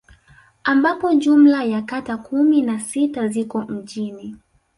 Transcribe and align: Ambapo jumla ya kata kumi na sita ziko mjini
Ambapo 0.63 1.13
jumla 1.13 1.63
ya 1.63 1.81
kata 1.81 2.17
kumi 2.17 2.61
na 2.61 2.79
sita 2.79 3.27
ziko 3.27 3.61
mjini 3.61 4.35